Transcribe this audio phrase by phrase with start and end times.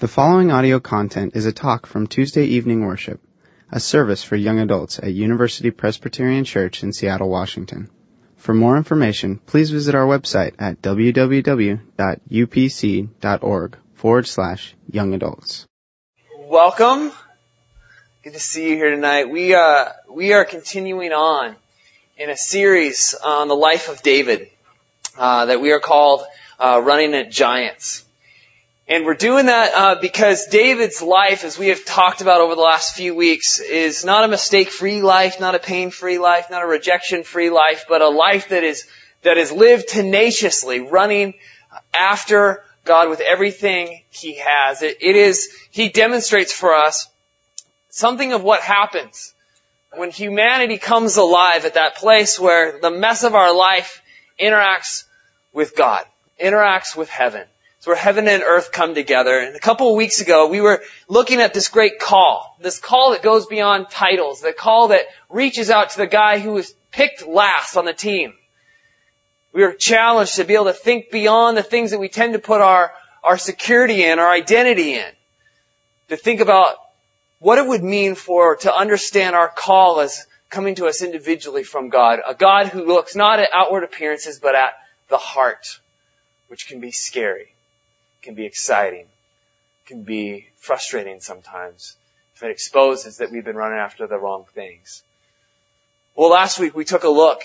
[0.00, 3.20] The following audio content is a talk from Tuesday Evening Worship,
[3.72, 7.90] a service for young adults at University Presbyterian Church in Seattle, Washington.
[8.36, 11.88] For more information, please visit our website at www.upc.org
[13.94, 15.66] forward slash young adults.
[16.44, 17.10] Welcome.
[18.22, 19.28] Good to see you here tonight.
[19.28, 21.56] We, uh, we are continuing on
[22.16, 24.48] in a series on the life of David
[25.16, 26.22] uh, that we are called
[26.60, 28.04] uh, Running at Giants.
[28.90, 32.62] And we're doing that uh, because David's life, as we have talked about over the
[32.62, 37.50] last few weeks, is not a mistake-free life, not a pain-free life, not a rejection-free
[37.50, 38.86] life, but a life that is
[39.24, 41.34] that is lived tenaciously, running
[41.92, 44.80] after God with everything He has.
[44.80, 47.08] It, it is He demonstrates for us
[47.90, 49.34] something of what happens
[49.96, 54.00] when humanity comes alive at that place where the mess of our life
[54.40, 55.04] interacts
[55.52, 56.06] with God,
[56.42, 57.44] interacts with heaven.
[57.88, 59.38] Where heaven and earth come together.
[59.38, 62.54] And a couple of weeks ago, we were looking at this great call.
[62.60, 64.42] This call that goes beyond titles.
[64.42, 68.34] The call that reaches out to the guy who was picked last on the team.
[69.54, 72.38] We were challenged to be able to think beyond the things that we tend to
[72.38, 72.92] put our,
[73.24, 75.10] our security in, our identity in.
[76.10, 76.76] To think about
[77.38, 81.88] what it would mean for, to understand our call as coming to us individually from
[81.88, 82.20] God.
[82.28, 84.74] A God who looks not at outward appearances, but at
[85.08, 85.80] the heart,
[86.48, 87.54] which can be scary
[88.28, 89.06] can be exciting,
[89.86, 91.96] can be frustrating sometimes
[92.34, 95.02] if it exposes that we've been running after the wrong things.
[96.14, 97.40] Well, last week we took a look,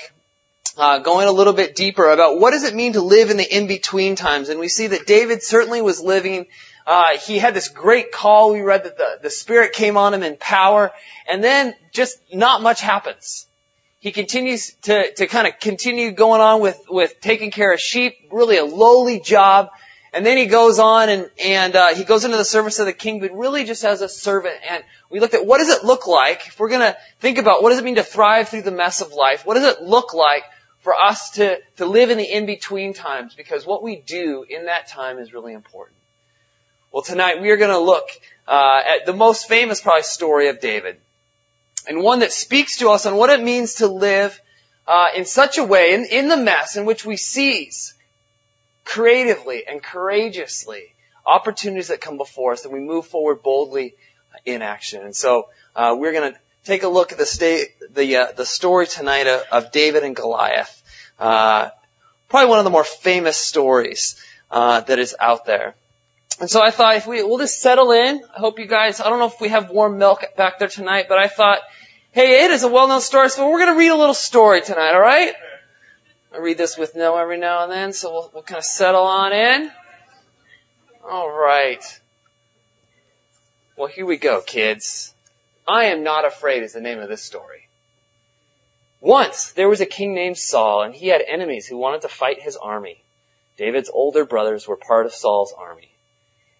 [0.77, 3.55] uh, going a little bit deeper about what does it mean to live in the
[3.57, 6.47] in-between times, and we see that David certainly was living.
[6.85, 8.51] Uh, he had this great call.
[8.51, 10.91] We read that the, the Spirit came on him in power,
[11.29, 13.47] and then just not much happens
[14.03, 18.17] he continues to, to kind of continue going on with, with taking care of sheep,
[18.33, 19.69] really a lowly job,
[20.13, 22.93] and then he goes on and, and uh, he goes into the service of the
[22.93, 24.55] king, but really just as a servant.
[24.69, 27.63] And we looked at what does it look like if we're going to think about
[27.63, 29.43] what does it mean to thrive through the mess of life?
[29.43, 30.43] What does it look like
[30.81, 33.33] for us to, to live in the in-between times?
[33.33, 35.97] Because what we do in that time is really important.
[36.91, 38.07] Well, tonight we are going to look
[38.47, 40.97] uh, at the most famous probably story of David,
[41.87, 44.39] and one that speaks to us on what it means to live
[44.85, 47.95] uh, in such a way in, in the mess in which we seize
[48.85, 50.93] creatively and courageously
[51.25, 53.95] opportunities that come before us and we move forward boldly
[54.45, 55.01] in action.
[55.01, 58.45] And so uh, we're going to take a look at the state, the uh, the
[58.45, 60.81] story tonight of, of David and Goliath.
[61.19, 61.69] Uh,
[62.29, 65.75] probably one of the more famous stories uh, that is out there.
[66.39, 68.21] And so I thought if we we'll just settle in.
[68.35, 68.99] I hope you guys.
[68.99, 71.59] I don't know if we have warm milk back there tonight, but I thought,
[72.11, 74.93] hey, it is a well-known story, so we're going to read a little story tonight.
[74.93, 75.33] All right?
[76.33, 79.03] I read this with no every now and then, so we'll, we'll kind of settle
[79.03, 79.71] on in.
[81.07, 81.83] All right.
[83.77, 85.13] Well, here we go, kids.
[85.67, 87.67] I am not afraid is the name of this story.
[88.99, 92.41] Once there was a king named Saul, and he had enemies who wanted to fight
[92.41, 93.03] his army.
[93.57, 95.89] David's older brothers were part of Saul's army.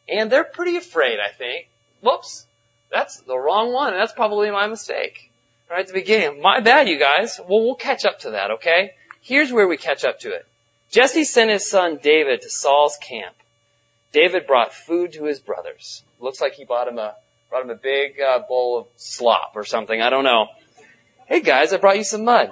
[0.07, 1.67] And they're pretty afraid, I think.
[2.01, 2.45] Whoops.
[2.91, 3.93] That's the wrong one.
[3.93, 5.31] And that's probably my mistake.
[5.71, 6.41] Right at the beginning.
[6.41, 7.39] My bad, you guys.
[7.39, 8.91] Well, we'll catch up to that, okay?
[9.23, 10.45] Here's where we catch up to it.
[10.91, 13.35] Jesse sent his son David to Saul's camp.
[14.11, 16.03] David brought food to his brothers.
[16.19, 17.15] Looks like he brought him a
[17.49, 20.01] brought him a big uh, bowl of slop or something.
[20.01, 20.47] I don't know.
[21.25, 22.51] Hey guys, I brought you some mud.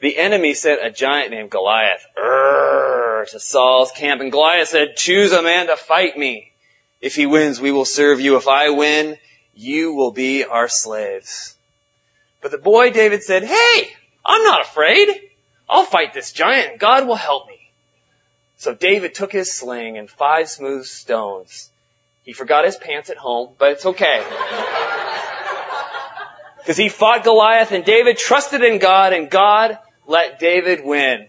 [0.00, 5.42] The enemy sent a giant named Goliath to Saul's camp, and Goliath said, "Choose a
[5.42, 6.52] man to fight me.
[7.00, 8.36] If he wins, we will serve you.
[8.36, 9.18] If I win,
[9.54, 11.53] you will be our slaves."
[12.44, 13.88] But the boy David said, Hey,
[14.22, 15.08] I'm not afraid.
[15.66, 16.72] I'll fight this giant.
[16.72, 17.58] and God will help me.
[18.58, 21.70] So David took his sling and five smooth stones.
[22.22, 24.22] He forgot his pants at home, but it's okay.
[26.58, 31.28] Because he fought Goliath and David trusted in God and God let David win.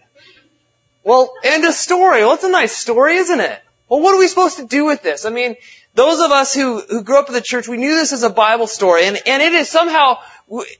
[1.04, 2.20] Well, end of story.
[2.20, 3.62] Well, that's a nice story, isn't it?
[3.88, 5.26] Well, what are we supposed to do with this?
[5.26, 5.56] I mean,
[5.96, 8.28] those of us who, who grew up in the church, we knew this as a
[8.30, 10.18] Bible story, and, and it is somehow,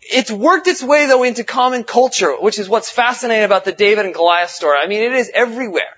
[0.02, 4.04] it's worked its way though into common culture, which is what's fascinating about the David
[4.04, 4.78] and Goliath story.
[4.78, 5.96] I mean, it is everywhere.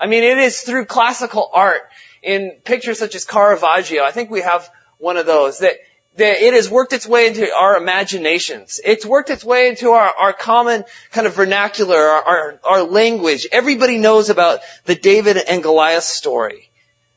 [0.00, 1.82] I mean, it is through classical art,
[2.22, 4.02] in pictures such as Caravaggio.
[4.02, 5.74] I think we have one of those, that,
[6.16, 8.80] that it has worked its way into our imaginations.
[8.82, 13.46] It's worked its way into our, our common kind of vernacular, our, our, our language.
[13.52, 16.70] Everybody knows about the David and Goliath story.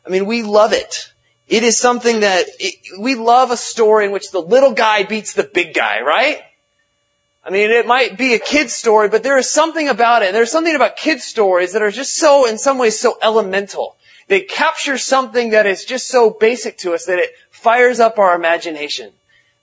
[0.06, 1.14] I mean, we love it.
[1.48, 5.34] It is something that it, we love a story in which the little guy beats
[5.34, 6.42] the big guy, right?
[7.44, 10.34] I mean, it might be a kid's story, but there is something about it.
[10.34, 13.96] There's something about kids' stories that are just so, in some ways, so elemental.
[14.28, 18.36] they capture something that is just so basic to us that it fires up our
[18.36, 19.14] imagination.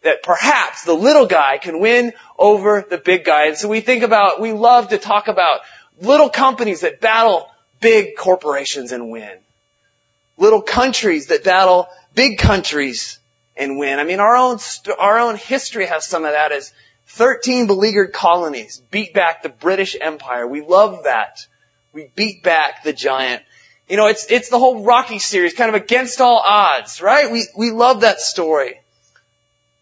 [0.02, 3.48] That perhaps the little guy can win over the big guy.
[3.48, 5.60] And so we think about, we love to talk about
[6.00, 7.48] little companies that battle
[7.80, 9.36] big corporations and win.
[10.36, 13.18] Little countries that battle big countries
[13.56, 13.98] and win.
[13.98, 14.58] I mean, our own,
[14.98, 16.72] our own history has some of that as
[17.08, 20.46] 13 beleaguered colonies beat back the British Empire.
[20.46, 21.46] We love that.
[21.92, 23.42] We beat back the giant.
[23.88, 27.30] You know, it's, it's the whole Rocky series, kind of against all odds, right?
[27.30, 28.80] We, we love that story.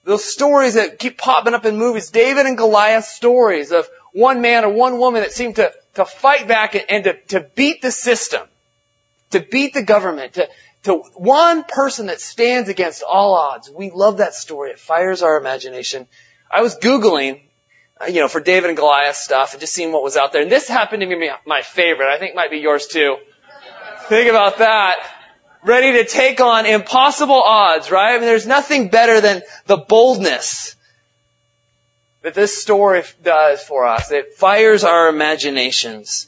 [0.04, 4.64] Those stories that keep popping up in movies, David and Goliath stories of one man
[4.64, 7.92] or one woman that seemed to, to fight back and, and to, to beat the
[7.92, 8.46] system,
[9.32, 10.48] to beat the government, to,
[10.84, 13.70] to one person that stands against all odds.
[13.70, 14.70] We love that story.
[14.70, 16.06] It fires our imagination.
[16.50, 17.42] I was Googling,
[18.00, 20.42] uh, you know, for David and Goliath stuff and just seeing what was out there.
[20.42, 22.08] And this happened to be my favorite.
[22.08, 23.16] I think might be yours too.
[24.08, 24.96] Think about that.
[25.64, 28.14] Ready to take on impossible odds, right?
[28.14, 30.74] I mean, there's nothing better than the boldness
[32.22, 34.10] that this story does for us.
[34.10, 36.26] It fires our imaginations.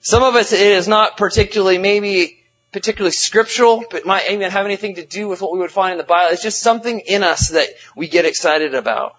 [0.00, 2.38] Some of us, it is not particularly maybe
[2.72, 5.98] particularly scriptural, but might even have anything to do with what we would find in
[5.98, 6.32] the Bible.
[6.32, 9.16] It's just something in us that we get excited about.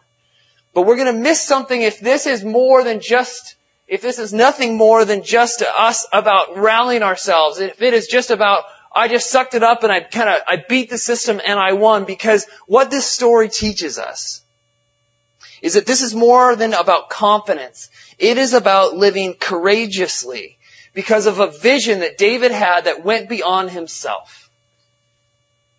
[0.74, 3.56] But we're going to miss something if this is more than just,
[3.88, 7.60] if this is nothing more than just us about rallying ourselves.
[7.60, 8.66] If it is just about,
[8.96, 11.74] I just sucked it up and I kind of, I beat the system and I
[11.74, 14.44] won because what this story teaches us
[15.62, 17.90] is that this is more than about confidence.
[18.20, 20.59] It is about living courageously
[21.00, 24.50] because of a vision that David had that went beyond himself.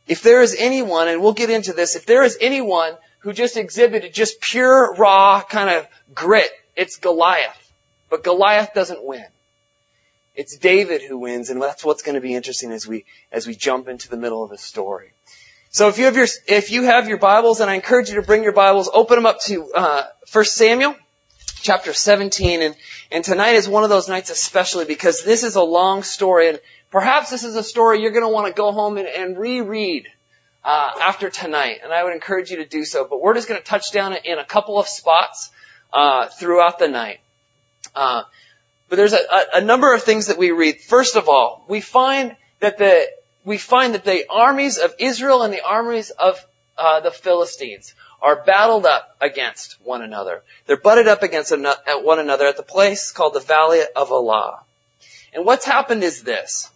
[0.09, 3.59] If there is anyone, and we'll get into this, if there is anyone who just
[3.59, 7.71] exhibited just pure, raw kind of grit, it's Goliath.
[8.09, 9.27] But Goliath doesn't win.
[10.35, 13.55] It's David who wins, and that's what's going to be interesting as we, as we
[13.55, 15.13] jump into the middle of the story.
[15.69, 18.23] So if you have your, if you have your Bibles, and I encourage you to
[18.23, 20.97] bring your Bibles, open them up to, uh, 1 Samuel,
[21.61, 22.77] chapter 17, and
[23.11, 26.61] and tonight is one of those nights especially because this is a long story and
[26.91, 30.07] perhaps this is a story you're going to want to go home and, and reread
[30.65, 31.81] uh, after tonight.
[31.83, 33.07] And I would encourage you to do so.
[33.09, 35.51] But we're just going to touch down in a couple of spots
[35.93, 37.21] uh, throughout the night.
[37.95, 38.23] Uh,
[38.89, 39.21] but there's a,
[39.55, 40.81] a, number of things that we read.
[40.81, 43.09] First of all, we find that the
[43.45, 46.45] we find that the armies of Israel and the armies of
[46.77, 50.43] uh, the Philistines are battled up against one another.
[50.67, 54.61] They're butted up against one another at the place called the Valley of Elah.
[55.33, 56.71] And what's happened is this,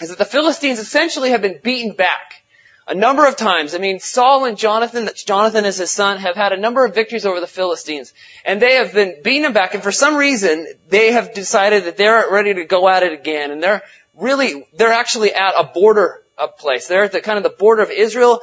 [0.00, 2.42] is that the Philistines essentially have been beaten back
[2.86, 3.74] a number of times.
[3.74, 7.24] I mean, Saul and Jonathan, Jonathan is his son, have had a number of victories
[7.24, 8.12] over the Philistines.
[8.44, 12.30] And they have been beaten back, and for some reason, they have decided that they're
[12.30, 13.50] ready to go at it again.
[13.50, 13.82] And they're
[14.14, 16.86] really, they're actually at a border of place.
[16.86, 18.40] They're at the kind of the border of Israel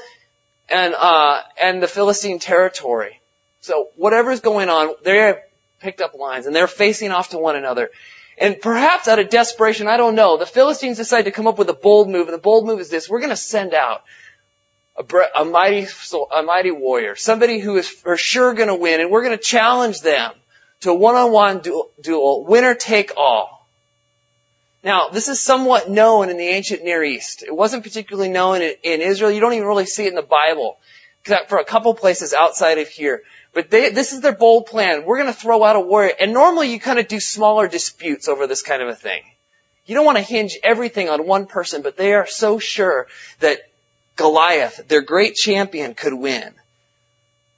[0.72, 3.20] and uh, and the Philistine territory.
[3.62, 5.40] So whatever's going on, they have
[5.80, 7.90] picked up lines and they're facing off to one another.
[8.38, 11.70] And perhaps out of desperation, I don't know, the Philistines decide to come up with
[11.70, 14.04] a bold move, and the bold move is this: we're going to send out
[14.98, 15.88] a, a mighty,
[16.34, 19.44] a mighty warrior, somebody who is for sure going to win, and we're going to
[19.44, 20.32] challenge them
[20.82, 23.61] to a one-on-one duel, duel, winner take all.
[24.83, 27.44] Now, this is somewhat known in the ancient Near East.
[27.44, 29.31] It wasn't particularly known in, in Israel.
[29.31, 30.77] You don't even really see it in the Bible,
[31.22, 33.22] except for a couple places outside of here.
[33.53, 35.06] But they, this is their bold plan.
[35.06, 36.13] We're going to throw out a warrior.
[36.20, 39.22] And normally you kind of do smaller disputes over this kind of a thing.
[39.86, 43.08] You don't want to hinge everything on one person, but they are so sure
[43.39, 43.60] that
[44.15, 46.53] Goliath, their great champion, could win.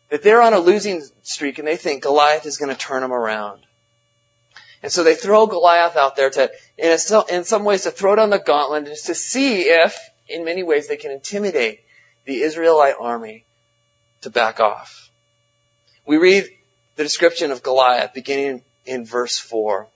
[0.10, 3.14] That they're on a losing streak and they think Goliath is going to turn them
[3.14, 3.62] around.
[4.84, 8.18] And so they throw Goliath out there to, in, a, in some ways, to throw
[8.18, 9.98] down the gauntlet just to see if,
[10.28, 11.80] in many ways, they can intimidate
[12.26, 13.46] the Israelite army
[14.22, 15.10] to back off.
[16.06, 16.50] We read
[16.98, 19.88] the description of Goliath beginning in verse 4.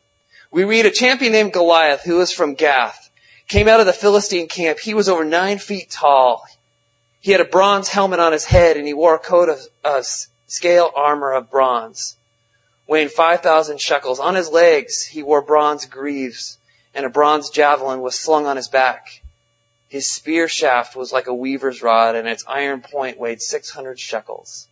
[0.52, 3.10] We read a champion named Goliath who was from Gath,
[3.50, 4.80] came out of the Philistine camp.
[4.80, 6.46] He was over nine feet tall.
[7.20, 10.02] He had a bronze helmet on his head and he wore a coat of uh,
[10.48, 12.17] scale armor of bronze
[12.88, 14.20] weighing 5,000 shekels.
[14.20, 16.58] On his legs he wore bronze greaves,
[16.96, 19.22] and a bronze javelin was slung on his back.
[19.90, 24.68] His spear shaft was like a weaver's rod, and its iron point weighed 600 shekels.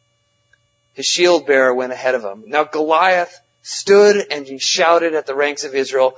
[0.94, 2.46] His shield bearer went ahead of him.
[2.48, 6.18] Now Goliath stood and he shouted at the ranks of Israel,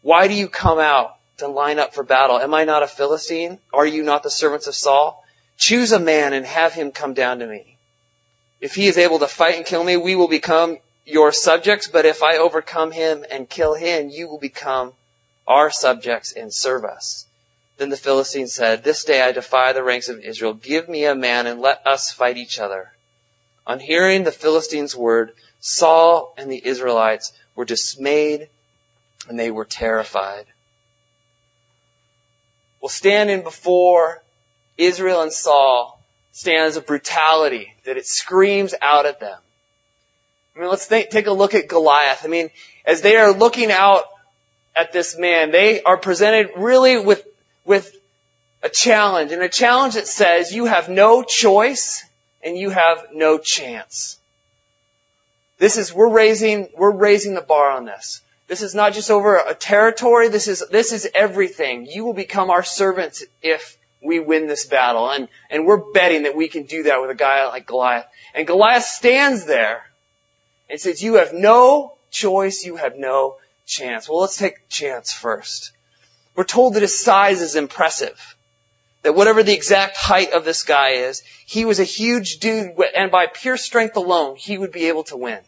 [0.00, 2.38] Why do you come out to line up for battle?
[2.38, 3.58] Am I not a Philistine?
[3.72, 5.22] Are you not the servants of Saul?
[5.58, 7.76] Choose a man and have him come down to me.
[8.60, 12.06] If he is able to fight and kill me, we will become your subjects, but
[12.06, 14.92] if I overcome him and kill him, you will become
[15.46, 17.26] our subjects and serve us.
[17.78, 20.54] Then the Philistine said, This day I defy the ranks of Israel.
[20.54, 22.92] Give me a man and let us fight each other.
[23.66, 28.48] On hearing the Philistines' word, Saul and the Israelites were dismayed
[29.28, 30.46] and they were terrified.
[32.80, 34.22] Well, standing before
[34.76, 36.00] Israel and Saul
[36.32, 39.38] stands a brutality that it screams out at them.
[40.54, 42.24] I mean, let's think, take a look at Goliath.
[42.24, 42.50] I mean,
[42.84, 44.04] as they are looking out
[44.76, 47.26] at this man, they are presented really with,
[47.64, 47.94] with
[48.62, 52.04] a challenge, and a challenge that says you have no choice
[52.44, 54.18] and you have no chance.
[55.58, 58.20] This is, we're raising, we're raising the bar on this.
[58.48, 61.86] This is not just over a territory, this is, this is everything.
[61.86, 65.08] You will become our servants if we win this battle.
[65.10, 68.06] And, and we're betting that we can do that with a guy like Goliath.
[68.34, 69.84] And Goliath stands there
[70.72, 73.36] and says, you have no choice, you have no
[73.66, 74.08] chance.
[74.08, 75.70] Well, let's take chance first.
[76.34, 78.18] We're told that his size is impressive.
[79.02, 83.10] That whatever the exact height of this guy is, he was a huge dude, and
[83.10, 85.40] by pure strength alone, he would be able to win.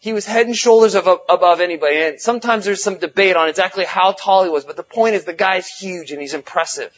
[0.00, 4.12] He was head and shoulders above anybody, and sometimes there's some debate on exactly how
[4.12, 6.92] tall he was, but the point is the guy's huge and he's impressive.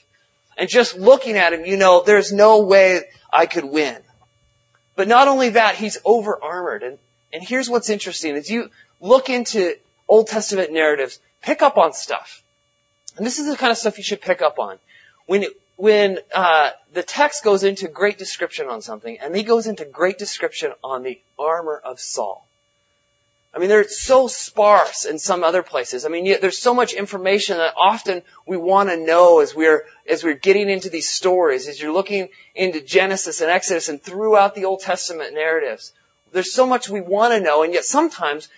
[0.57, 3.99] And just looking at him, you know, there's no way I could win.
[4.95, 6.83] But not only that, he's over armored.
[6.83, 6.99] And,
[7.33, 8.37] and here's what's interesting.
[8.37, 9.77] As you look into
[10.09, 12.43] Old Testament narratives, pick up on stuff.
[13.17, 14.79] And this is the kind of stuff you should pick up on.
[15.27, 15.45] When,
[15.77, 20.19] when uh, the text goes into great description on something, and he goes into great
[20.19, 22.47] description on the armor of Saul.
[23.57, 26.05] I mean, they're so sparse in some other places.
[26.05, 30.23] I mean, there's so much information that often we want to know as we're, as
[30.23, 34.67] we're getting into these stories, as you're looking into Genesis and Exodus and throughout the
[34.67, 35.95] Old Testament narratives.
[36.37, 38.51] There's so much we want to know, and yet sometimes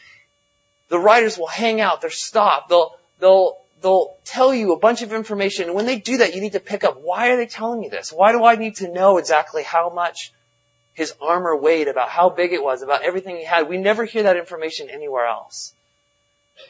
[0.88, 5.12] the writers will hang out, they'll stop, they'll, they'll, they'll tell you a bunch of
[5.12, 7.80] information, and when they do that, you need to pick up, why are they telling
[7.80, 8.12] me this?
[8.12, 10.32] Why do I need to know exactly how much
[10.94, 13.68] his armor weighed, about how big it was, about everything he had.
[13.68, 15.72] We never hear that information anywhere else.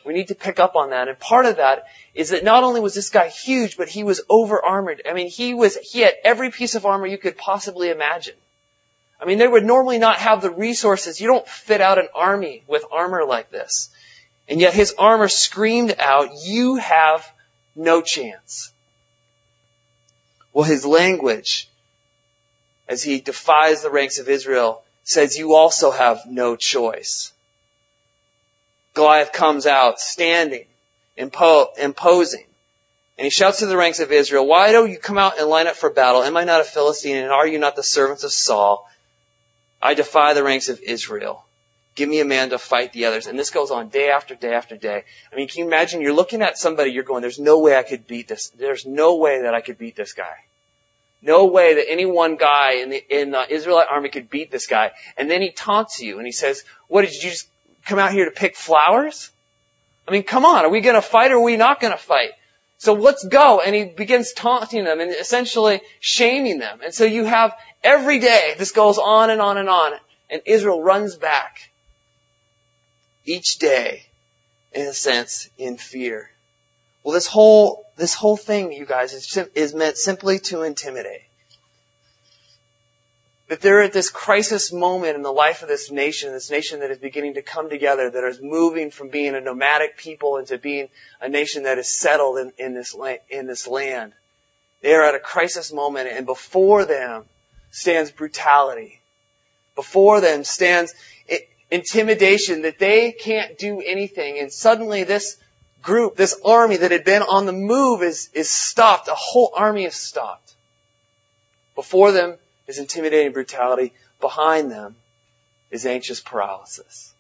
[0.04, 1.08] We need to pick up on that.
[1.08, 4.20] And part of that is that not only was this guy huge, but he was
[4.28, 5.00] over armored.
[5.08, 8.34] I mean, he was, he had every piece of armor you could possibly imagine.
[9.20, 11.20] I mean, they would normally not have the resources.
[11.20, 13.90] You don't fit out an army with armor like this.
[14.48, 17.30] And yet his armor screamed out, you have
[17.74, 18.72] no chance.
[20.52, 21.68] Well, his language
[22.88, 27.32] as he defies the ranks of Israel, says you also have no choice.
[28.94, 30.64] Goliath comes out standing,
[31.18, 32.46] impo- imposing,
[33.18, 35.66] and he shouts to the ranks of Israel, why don't you come out and line
[35.66, 36.22] up for battle?
[36.22, 38.88] Am I not a Philistine and are you not the servants of Saul?
[39.80, 41.44] I defy the ranks of Israel.
[41.94, 43.26] Give me a man to fight the others.
[43.26, 45.04] And this goes on day after day after day.
[45.32, 47.82] I mean, can you imagine you're looking at somebody, you're going, there's no way I
[47.82, 48.50] could beat this.
[48.50, 50.34] There's no way that I could beat this guy.
[51.20, 54.68] No way that any one guy in the, in the Israelite army could beat this
[54.68, 54.92] guy.
[55.16, 57.48] And then he taunts you and he says, what did you just
[57.84, 59.30] come out here to pick flowers?
[60.06, 62.30] I mean, come on, are we gonna fight or are we not gonna fight?
[62.78, 63.60] So let's go.
[63.60, 66.80] And he begins taunting them and essentially shaming them.
[66.82, 69.92] And so you have every day, this goes on and on and on,
[70.30, 71.70] and Israel runs back.
[73.24, 74.04] Each day,
[74.72, 76.30] in a sense, in fear.
[77.02, 81.22] Well, this whole, this whole thing, you guys, is, is meant simply to intimidate.
[83.48, 86.90] That they're at this crisis moment in the life of this nation, this nation that
[86.90, 90.88] is beginning to come together, that is moving from being a nomadic people into being
[91.20, 92.94] a nation that is settled in, in this,
[93.30, 94.12] in this land.
[94.82, 97.24] They are at a crisis moment and before them
[97.70, 99.00] stands brutality.
[99.74, 100.92] Before them stands
[101.70, 105.36] intimidation that they can't do anything and suddenly this
[105.82, 109.08] group, this army that had been on the move is, is stopped.
[109.08, 110.54] A whole army is stopped.
[111.74, 112.36] Before them
[112.68, 113.92] is intimidating brutality.
[114.20, 114.94] Behind them
[115.70, 117.12] is anxious paralysis.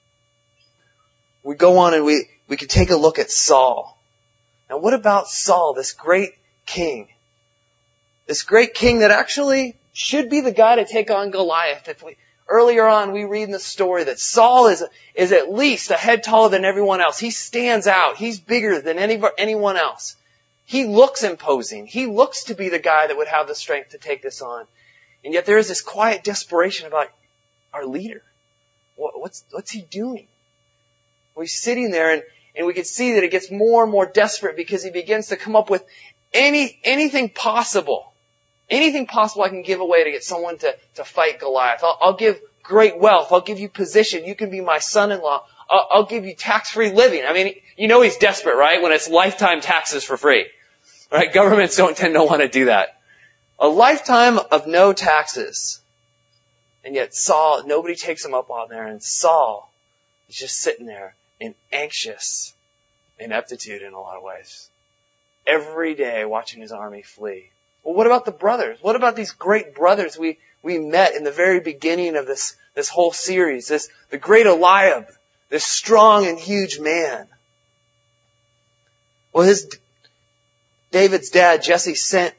[1.42, 3.98] We go on and we, we can take a look at Saul.
[4.70, 6.30] Now what about Saul, this great
[6.66, 7.08] king?
[8.26, 12.16] This great king that actually should be the guy to take on Goliath if we,
[12.48, 14.82] Earlier on, we read in the story that Saul is,
[15.14, 17.18] is at least a head taller than everyone else.
[17.18, 18.16] He stands out.
[18.16, 20.16] He's bigger than any, anyone else.
[20.64, 21.86] He looks imposing.
[21.86, 24.66] He looks to be the guy that would have the strength to take this on.
[25.24, 27.08] And yet there is this quiet desperation about
[27.72, 28.22] our leader.
[28.96, 30.26] What's, what's he doing?
[31.38, 32.22] He's sitting there and,
[32.56, 35.36] and we can see that it gets more and more desperate because he begins to
[35.36, 35.84] come up with
[36.32, 38.12] any, anything possible
[38.70, 41.82] Anything possible I can give away to get someone to, to fight Goliath.
[41.82, 43.32] I'll, I'll give great wealth.
[43.32, 44.26] I'll give you position.
[44.26, 45.44] You can be my son-in-law.
[45.70, 47.22] I'll, I'll give you tax-free living.
[47.26, 48.82] I mean, you know he's desperate, right?
[48.82, 50.46] When it's lifetime taxes for free.
[51.10, 51.32] Right?
[51.32, 52.97] Governments don't tend to want to do that.
[53.58, 55.80] A lifetime of no taxes.
[56.84, 59.70] And yet Saul, nobody takes him up on there, and Saul
[60.28, 62.54] is just sitting there in anxious
[63.18, 64.68] ineptitude in a lot of ways.
[65.46, 67.50] Every day watching his army flee.
[67.82, 68.78] Well, what about the brothers?
[68.80, 72.88] What about these great brothers we, we met in the very beginning of this, this
[72.88, 73.66] whole series?
[73.66, 75.06] This, the great Eliab,
[75.48, 77.26] this strong and huge man.
[79.32, 79.68] Well, his,
[80.90, 82.34] David's dad, Jesse, sent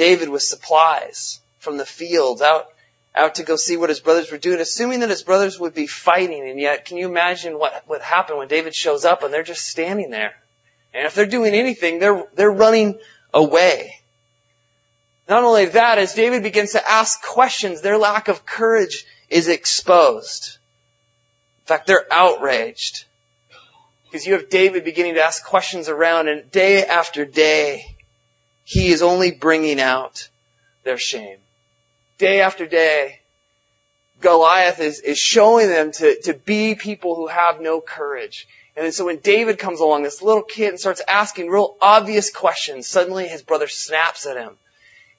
[0.00, 2.68] David with supplies from the fields out,
[3.14, 5.86] out to go see what his brothers were doing, assuming that his brothers would be
[5.86, 6.48] fighting.
[6.48, 9.68] And yet, can you imagine what would happen when David shows up and they're just
[9.68, 10.32] standing there?
[10.94, 12.98] And if they're doing anything, they're, they're running
[13.34, 14.00] away.
[15.28, 20.56] Not only that, as David begins to ask questions, their lack of courage is exposed.
[21.64, 23.04] In fact, they're outraged.
[24.06, 27.96] Because you have David beginning to ask questions around and day after day,
[28.70, 30.28] he is only bringing out
[30.84, 31.38] their shame.
[32.18, 33.18] Day after day,
[34.20, 38.46] Goliath is, is showing them to, to be people who have no courage.
[38.76, 42.86] And so when David comes along, this little kid, and starts asking real obvious questions,
[42.86, 44.56] suddenly his brother snaps at him.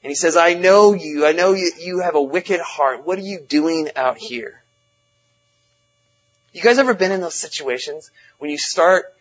[0.01, 1.25] And he says, I know you.
[1.25, 3.05] I know you, you have a wicked heart.
[3.05, 4.63] What are you doing out here?
[6.53, 9.13] You guys ever been in those situations when you start,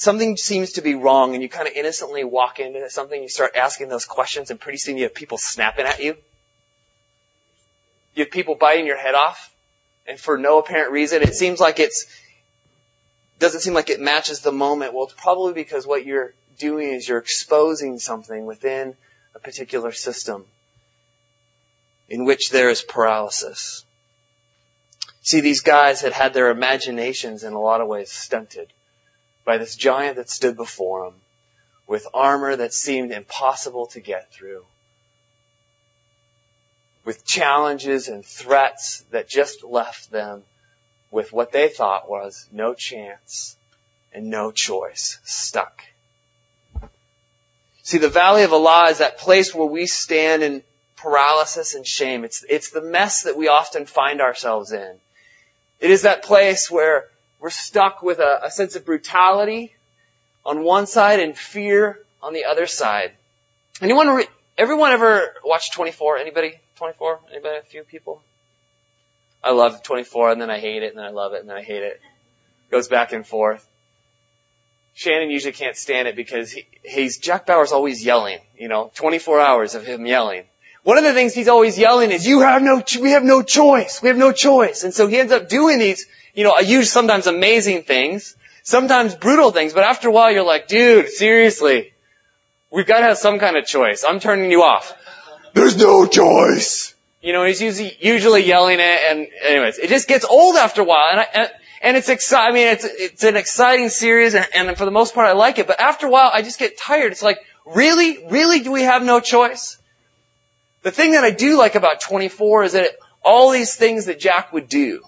[0.00, 3.54] something seems to be wrong and you kind of innocently walk into something, you start
[3.54, 6.16] asking those questions and pretty soon you have people snapping at you?
[8.14, 9.54] You have people biting your head off
[10.06, 11.20] and for no apparent reason.
[11.20, 12.06] It seems like it's,
[13.38, 14.94] doesn't seem like it matches the moment.
[14.94, 18.94] Well, it's probably because what you're doing is you're exposing something within
[19.34, 20.46] a particular system
[22.08, 23.84] in which there is paralysis.
[25.20, 28.72] See, these guys had had their imaginations in a lot of ways stunted
[29.44, 31.14] by this giant that stood before them
[31.86, 34.64] with armor that seemed impossible to get through,
[37.04, 40.42] with challenges and threats that just left them
[41.10, 43.56] with what they thought was no chance
[44.12, 45.82] and no choice, stuck.
[47.82, 50.62] See, the Valley of Elah is that place where we stand in
[50.96, 52.24] paralysis and shame.
[52.24, 54.94] It's, it's the mess that we often find ourselves in.
[55.80, 57.06] It is that place where
[57.40, 59.74] we're stuck with a, a sense of brutality
[60.44, 63.12] on one side and fear on the other side.
[63.80, 64.22] Anyone,
[64.58, 66.18] everyone ever watch 24?
[66.18, 66.54] Anybody?
[66.76, 67.20] 24?
[67.32, 67.58] Anybody?
[67.58, 68.22] A few people?
[69.42, 71.56] I love 24 and then I hate it and then I love it and then
[71.56, 72.00] I hate it.
[72.70, 73.66] Goes back and forth.
[74.94, 79.40] Shannon usually can't stand it because he, he's, Jack Bauer's always yelling, you know, 24
[79.40, 80.44] hours of him yelling.
[80.82, 84.00] One of the things he's always yelling is, you have no, we have no choice.
[84.00, 84.84] We have no choice.
[84.84, 89.50] And so he ends up doing these, you know, use sometimes amazing things, sometimes brutal
[89.50, 91.92] things, but after a while you're like, dude, seriously,
[92.70, 94.04] we've got to have some kind of choice.
[94.04, 94.94] I'm turning you off.
[95.52, 96.94] There's no choice.
[97.20, 100.84] You know, he's usually, usually yelling it and anyways, it just gets old after a
[100.84, 101.50] while and I, and,
[101.82, 105.14] and it's exciting, I mean, it's, it's an exciting series and, and for the most
[105.14, 107.12] part I like it, but after a while I just get tired.
[107.12, 108.24] It's like, really?
[108.30, 109.76] Really do we have no choice?
[110.82, 112.90] The thing that I do like about 24 is that
[113.22, 115.02] all these things that Jack would do,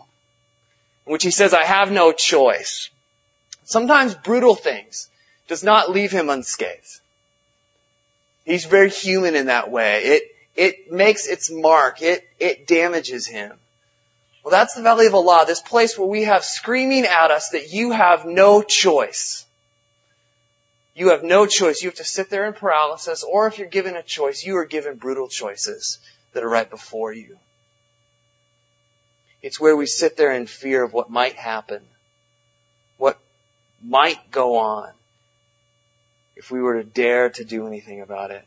[1.04, 2.90] which he says, I have no choice,
[3.64, 5.08] sometimes brutal things,
[5.48, 7.00] does not leave him unscathed.
[8.44, 10.02] He's very human in that way.
[10.02, 10.22] It,
[10.56, 12.02] it makes its mark.
[12.02, 13.52] It, it damages him.
[14.42, 17.72] Well, that's the Valley of Elah, this place where we have screaming at us that
[17.72, 19.46] you have no choice.
[20.94, 21.83] You have no choice.
[21.83, 24.66] You have to sit there in paralysis, or if you're given a choice, you are
[24.66, 25.98] given brutal choices
[26.33, 27.38] that are right before you.
[29.42, 31.83] It's where we sit there in fear of what might happen,
[32.98, 33.18] what
[33.83, 34.90] might go on
[36.37, 38.44] if we were to dare to do anything about it.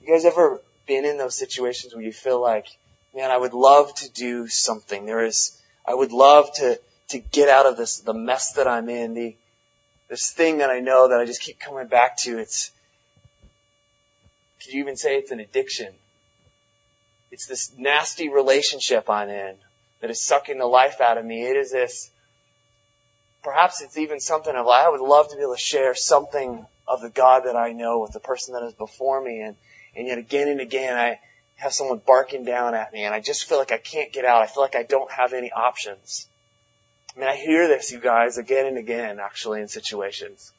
[0.00, 2.66] You guys ever been in those situations where you feel like,
[3.14, 5.06] man, I would love to do something.
[5.06, 8.88] There is, I would love to, to get out of this, the mess that I'm
[8.88, 9.36] in, the,
[10.12, 12.38] this thing that I know that I just keep coming back to.
[12.38, 12.70] It's,
[14.62, 15.88] could you even say it's an addiction?
[17.30, 19.54] It's this nasty relationship I'm in
[20.02, 21.44] that is sucking the life out of me.
[21.44, 22.10] It is this,
[23.42, 27.00] perhaps it's even something of, I would love to be able to share something of
[27.00, 29.40] the God that I know with the person that is before me.
[29.40, 29.56] And,
[29.96, 31.20] and yet again and again, I
[31.54, 34.42] have someone barking down at me and I just feel like I can't get out.
[34.42, 36.28] I feel like I don't have any options.
[37.14, 40.52] I mean, I hear this, you guys, again and again, actually, in situations.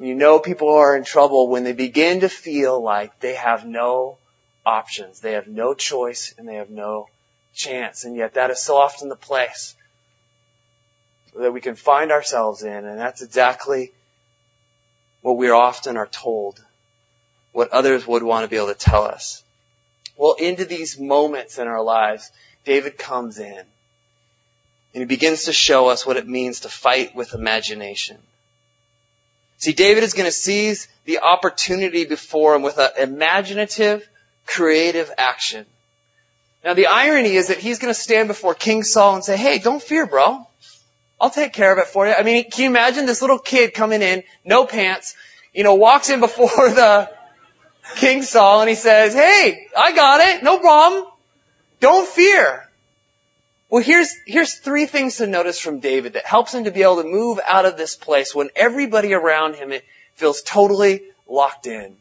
[0.00, 4.18] You know people are in trouble when they begin to feel like they have no
[4.64, 5.20] options.
[5.20, 7.08] They have no choice and they have no
[7.54, 8.04] chance.
[8.04, 9.74] And yet that is so often the place
[11.36, 13.92] that we can find ourselves in, and that's exactly
[15.22, 16.62] what we often are told,
[17.52, 19.42] what others would want to be able to tell us.
[20.16, 22.30] Well, into these moments in our lives,
[22.64, 23.62] David comes in.
[24.94, 28.18] And he begins to show us what it means to fight with imagination.
[29.58, 34.08] See, David is going to seize the opportunity before him with an imaginative,
[34.46, 35.66] creative action.
[36.64, 39.58] Now the irony is that he's going to stand before King Saul and say, hey,
[39.58, 40.46] don't fear, bro.
[41.20, 42.14] I'll take care of it for you.
[42.14, 45.16] I mean, can you imagine this little kid coming in, no pants,
[45.52, 47.10] you know, walks in before the
[47.96, 51.04] King Saul and he says, hey, I got it, no problem.
[51.80, 52.67] Don't fear.
[53.70, 57.02] Well, here's, here's three things to notice from David that helps him to be able
[57.02, 59.72] to move out of this place when everybody around him
[60.14, 61.96] feels totally locked in.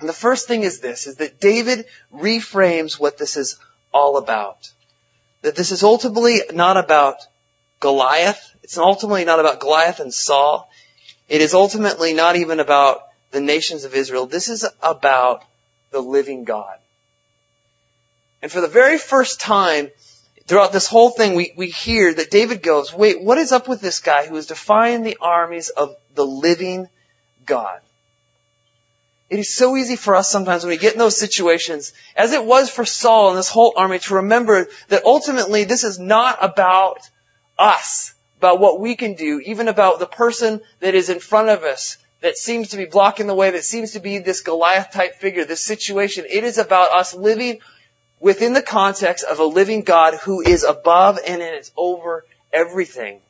[0.00, 3.58] And the first thing is this, is that David reframes what this is
[3.92, 4.70] all about.
[5.42, 7.16] That this is ultimately not about
[7.80, 8.54] Goliath.
[8.62, 10.70] It's ultimately not about Goliath and Saul.
[11.28, 14.26] It is ultimately not even about the nations of Israel.
[14.26, 15.44] This is about
[15.92, 16.76] the living God.
[18.42, 19.90] And for the very first time
[20.50, 23.80] throughout this whole thing, we, we hear that David goes, wait, what is up with
[23.80, 26.88] this guy who is defying the armies of the living
[27.46, 27.78] God?
[29.28, 32.44] It is so easy for us sometimes when we get in those situations, as it
[32.44, 36.98] was for Saul and this whole army, to remember that ultimately this is not about
[37.56, 41.62] us, about what we can do, even about the person that is in front of
[41.62, 45.14] us that seems to be blocking the way, that seems to be this Goliath type
[45.14, 46.24] figure, this situation.
[46.28, 47.60] It is about us living
[48.20, 53.20] within the context of a living God who is above and is over everything.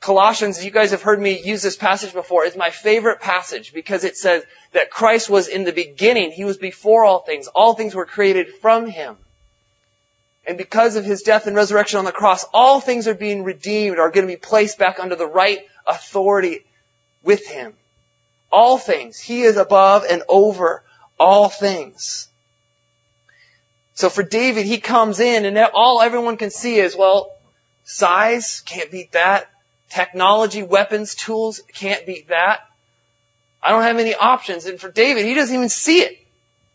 [0.00, 4.04] Colossians, you guys have heard me use this passage before, is my favorite passage because
[4.04, 6.30] it says that Christ was in the beginning.
[6.30, 7.46] He was before all things.
[7.46, 9.16] All things were created from Him.
[10.46, 13.98] And because of His death and resurrection on the cross, all things are being redeemed,
[13.98, 16.66] are going to be placed back under the right authority
[17.22, 17.72] with Him.
[18.52, 19.18] All things.
[19.18, 20.82] He is above and over
[21.18, 22.28] all things.
[23.94, 27.32] So for David, he comes in and all everyone can see is, well,
[27.84, 29.48] size, can't beat that.
[29.88, 32.60] Technology, weapons, tools, can't beat that.
[33.62, 34.66] I don't have any options.
[34.66, 36.18] And for David, he doesn't even see it.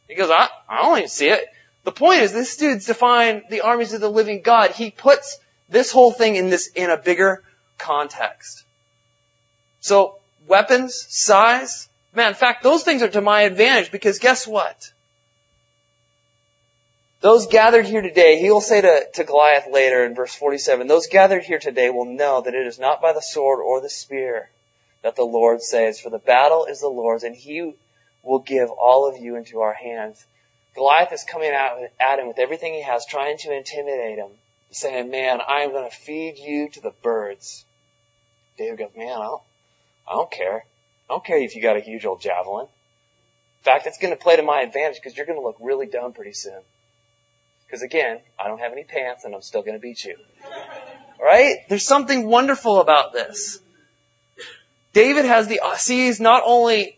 [0.07, 1.45] He goes, I, I don't even see it.
[1.83, 4.71] The point is, this dude's defying the armies of the living God.
[4.71, 5.37] He puts
[5.69, 7.43] this whole thing in this, in a bigger
[7.77, 8.63] context.
[9.81, 10.15] So,
[10.47, 14.91] weapons, size, man, in fact, those things are to my advantage because guess what?
[17.21, 21.07] Those gathered here today, he will say to, to Goliath later in verse 47, those
[21.07, 24.49] gathered here today will know that it is not by the sword or the spear
[25.01, 27.73] that the Lord saves, for the battle is the Lord's and he
[28.23, 30.25] will give all of you into our hands.
[30.75, 34.31] Goliath is coming out at him with everything he has, trying to intimidate him,
[34.71, 37.65] saying, man, I am going to feed you to the birds.
[38.57, 39.41] David goes, man, I don't,
[40.07, 40.63] I don't care.
[41.09, 42.65] I don't care if you got a huge old javelin.
[42.65, 45.87] In fact, it's going to play to my advantage because you're going to look really
[45.87, 46.61] dumb pretty soon.
[47.69, 50.15] Because again, I don't have any pants and I'm still going to beat you.
[51.21, 51.57] Right?
[51.69, 53.59] There's something wonderful about this.
[54.93, 56.97] David has the, sees not only,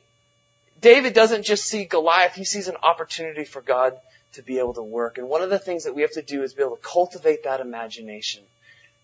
[0.79, 3.97] David doesn't just see Goliath, he sees an opportunity for God
[4.33, 5.17] to be able to work.
[5.17, 7.43] And one of the things that we have to do is be able to cultivate
[7.43, 8.43] that imagination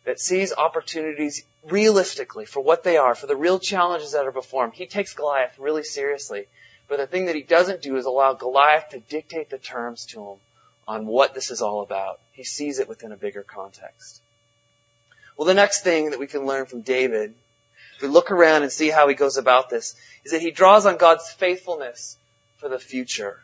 [0.06, 4.64] that sees opportunities realistically for what they are, for the real challenges that are before
[4.64, 4.72] him.
[4.72, 6.46] He takes Goliath really seriously.
[6.88, 10.22] But the thing that he doesn't do is allow Goliath to dictate the terms to
[10.22, 10.38] him
[10.88, 12.20] on what this is all about.
[12.32, 14.22] He sees it within a bigger context.
[15.36, 17.34] Well, the next thing that we can learn from David,
[17.96, 20.86] if we look around and see how he goes about this, is that he draws
[20.86, 22.18] on God's faithfulness
[22.58, 23.40] for the future.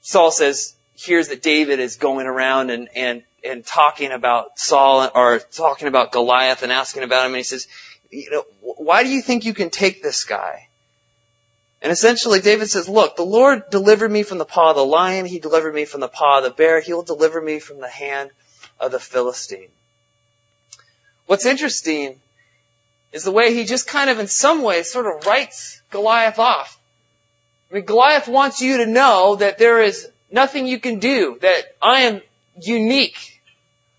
[0.00, 5.38] Saul says, hears that David is going around and, and, and talking about Saul or
[5.38, 7.68] talking about Goliath and asking about him and he says,
[8.10, 10.68] you know, why do you think you can take this guy?
[11.82, 15.26] And essentially David says, look, the Lord delivered me from the paw of the lion.
[15.26, 16.80] He delivered me from the paw of the bear.
[16.80, 18.30] He will deliver me from the hand
[18.80, 19.68] of the Philistine.
[21.26, 22.16] What's interesting
[23.12, 26.78] is the way he just kind of in some ways sort of writes Goliath off.
[27.70, 31.64] I mean, Goliath wants you to know that there is nothing you can do, that
[31.82, 32.22] I am
[32.60, 33.40] unique.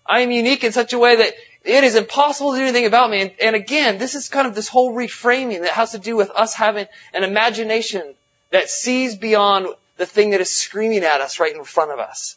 [0.06, 3.10] I am unique in such a way that it is impossible to do anything about
[3.10, 3.22] me.
[3.22, 6.30] And, and, again, this is kind of this whole reframing that has to do with
[6.30, 8.14] us having an imagination
[8.50, 12.36] that sees beyond the thing that is screaming at us right in front of us.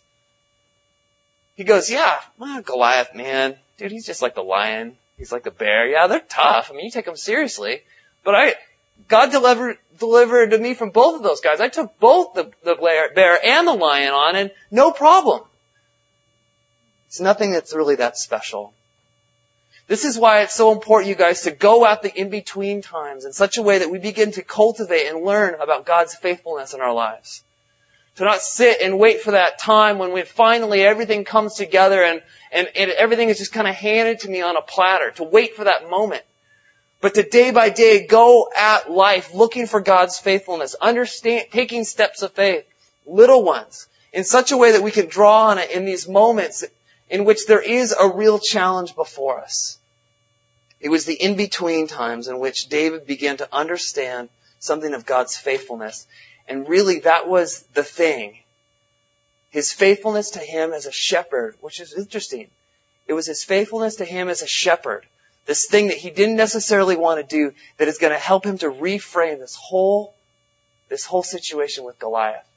[1.56, 4.98] He goes, yeah, well, Goliath, man, dude, he's just like the lion.
[5.18, 5.88] He's like the bear.
[5.88, 6.72] Yeah, they're tough.
[6.72, 7.82] I mean, you take them seriously.
[8.24, 8.56] But I,
[9.08, 11.60] God delivered, delivered me from both of those guys.
[11.60, 12.76] I took both the, the
[13.14, 15.42] bear and the lion on and no problem.
[17.08, 18.74] It's nothing that's really that special.
[19.92, 23.34] This is why it's so important, you guys, to go at the in-between times in
[23.34, 26.94] such a way that we begin to cultivate and learn about God's faithfulness in our
[26.94, 27.44] lives.
[28.16, 32.22] To not sit and wait for that time when we finally everything comes together and,
[32.54, 35.12] and, and everything is just kind of handed to me on a platter.
[35.16, 36.24] To wait for that moment.
[37.02, 42.22] But to day by day go at life looking for God's faithfulness, understand, taking steps
[42.22, 42.64] of faith,
[43.06, 46.64] little ones, in such a way that we can draw on it in these moments
[47.10, 49.80] in which there is a real challenge before us.
[50.82, 56.08] It was the in-between times in which David began to understand something of God's faithfulness.
[56.48, 58.40] And really that was the thing.
[59.52, 62.50] His faithfulness to him as a shepherd, which is interesting.
[63.08, 65.06] It was his faithfulness to him as a shepherd.
[65.46, 68.58] This thing that he didn't necessarily want to do that is going to help him
[68.60, 70.16] to reframe this whole,
[70.90, 72.48] this whole situation with Goliath.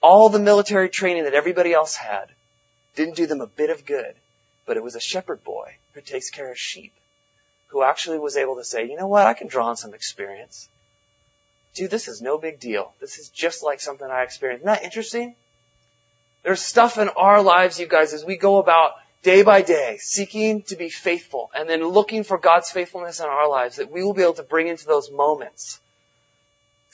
[0.00, 2.28] All the military training that everybody else had
[2.94, 4.14] didn't do them a bit of good,
[4.64, 6.92] but it was a shepherd boy who takes care of sheep
[7.68, 10.68] who actually was able to say, you know what, I can draw on some experience.
[11.74, 12.92] Dude, this is no big deal.
[13.00, 14.62] This is just like something I experienced.
[14.62, 15.34] Isn't that interesting?
[16.42, 20.62] There's stuff in our lives, you guys, as we go about day by day, seeking
[20.62, 24.14] to be faithful and then looking for God's faithfulness in our lives that we will
[24.14, 25.80] be able to bring into those moments.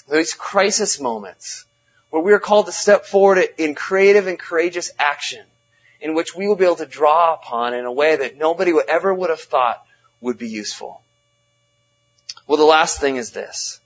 [0.08, 1.64] Those crisis moments
[2.10, 5.44] where we are called to step forward in creative and courageous action
[6.00, 8.88] in which we will be able to draw upon in a way that nobody would
[8.88, 9.83] ever would have thought
[10.24, 11.00] would be useful.
[12.46, 13.80] Well, the last thing is this,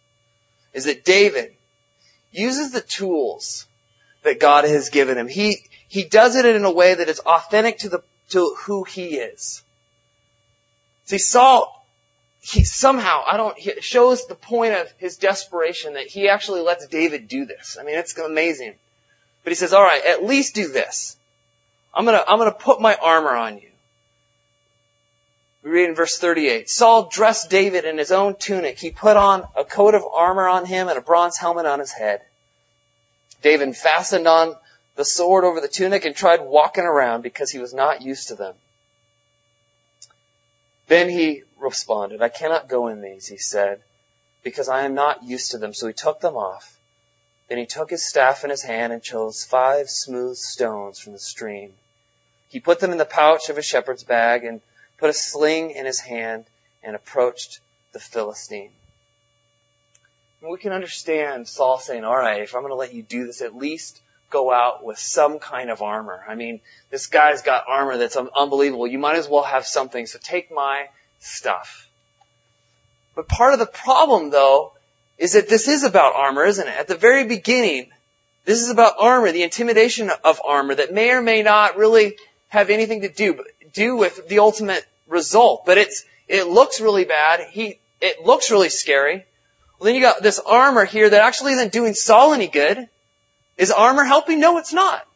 [0.72, 1.54] is that David
[2.32, 3.66] uses the tools
[4.22, 5.28] that God has given him.
[5.28, 9.16] He, he does it in a way that is authentic to the, to who he
[9.16, 9.62] is.
[11.04, 11.74] See, Saul,
[12.40, 16.86] he somehow, I don't, it shows the point of his desperation that he actually lets
[16.86, 17.78] David do this.
[17.80, 18.74] I mean, it's amazing.
[19.44, 21.16] But he says, alright, at least do this.
[21.94, 23.70] I'm gonna, I'm gonna put my armor on you.
[25.68, 28.78] We read in verse 38, Saul dressed David in his own tunic.
[28.78, 31.92] He put on a coat of armor on him and a bronze helmet on his
[31.92, 32.22] head.
[33.42, 34.56] David fastened on
[34.96, 38.34] the sword over the tunic and tried walking around because he was not used to
[38.34, 38.54] them.
[40.86, 43.82] Then he responded, I cannot go in these, he said,
[44.42, 45.74] because I am not used to them.
[45.74, 46.78] So he took them off.
[47.48, 51.18] Then he took his staff in his hand and chose five smooth stones from the
[51.18, 51.74] stream.
[52.48, 54.62] He put them in the pouch of his shepherd's bag and
[54.98, 56.44] put a sling in his hand
[56.82, 57.60] and approached
[57.92, 58.70] the Philistine.
[60.40, 63.40] And we can understand Saul saying, alright, if I'm going to let you do this,
[63.40, 66.22] at least go out with some kind of armor.
[66.28, 68.86] I mean, this guy's got armor that's unbelievable.
[68.86, 71.88] You might as well have something, so take my stuff.
[73.14, 74.72] But part of the problem though
[75.16, 76.76] is that this is about armor, isn't it?
[76.76, 77.88] At the very beginning,
[78.44, 82.16] this is about armor, the intimidation of armor that may or may not really
[82.48, 85.66] have anything to do, do with the ultimate result.
[85.66, 87.48] But it's, it looks really bad.
[87.50, 89.24] He, it looks really scary.
[89.78, 92.88] Well, then you got this armor here that actually isn't doing Saul any good.
[93.56, 94.40] Is armor helping?
[94.40, 95.06] No, it's not.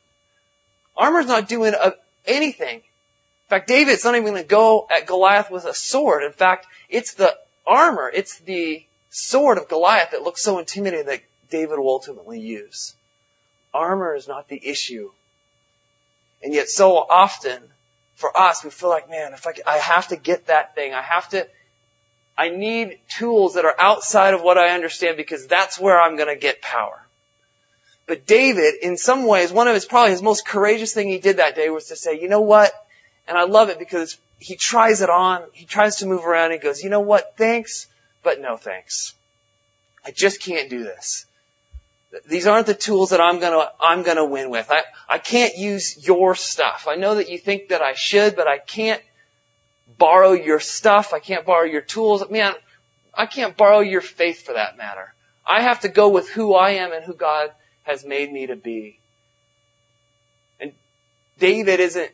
[0.97, 1.95] Armor's not doing a,
[2.27, 2.77] anything.
[2.77, 6.23] In fact, David's not even going to go at Goliath with a sword.
[6.25, 11.21] In fact, it's the armor, it's the sword of Goliath that looks so intimidating that
[11.51, 12.95] David will ultimately use.
[13.75, 15.11] Armor is not the issue.
[16.43, 17.63] And yet so often,
[18.15, 21.03] for us, we feel like, man, if I, I have to get that thing, I
[21.03, 21.47] have to,
[22.37, 26.29] I need tools that are outside of what I understand because that's where I'm going
[26.29, 27.01] to get power.
[28.07, 31.37] But David, in some ways, one of his, probably his most courageous thing he did
[31.37, 32.73] that day was to say, you know what?
[33.29, 36.59] And I love it because he tries it on, he tries to move around, he
[36.59, 37.37] goes, you know what?
[37.37, 37.87] Thanks,
[38.23, 39.15] but no thanks.
[40.05, 41.27] I just can't do this.
[42.27, 44.71] These aren't the tools that I'm gonna, I'm gonna win with.
[44.71, 46.87] I, I can't use your stuff.
[46.89, 49.03] I know that you think that I should, but I can't
[49.97, 51.15] borrow your stuff.
[51.15, 52.23] I can't borrow your tools.
[52.31, 52.53] Man,
[53.15, 55.15] I can't borrow your faith for that matter.
[55.47, 57.51] I have to go with who I am and who God
[57.83, 58.99] has made me to be.
[60.61, 60.73] And
[61.39, 62.11] David isn't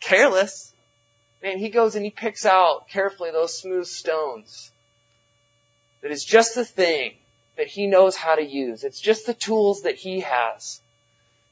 [0.00, 0.72] careless.
[1.42, 4.70] Man, he goes and he picks out carefully those smooth stones.
[6.02, 7.14] That is just the thing
[7.56, 8.84] that he knows how to use.
[8.84, 10.80] It's just the tools that he has